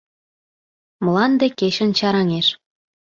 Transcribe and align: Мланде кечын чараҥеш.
Мланде 1.05 1.47
кечын 1.59 1.89
чараҥеш. 1.97 2.47